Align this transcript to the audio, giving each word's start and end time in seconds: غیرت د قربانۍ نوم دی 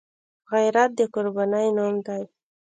غیرت 0.51 0.89
د 0.97 0.99
قربانۍ 1.13 1.67
نوم 1.77 1.95
دی 2.05 2.23